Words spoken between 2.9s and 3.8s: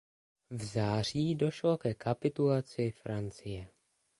Francie.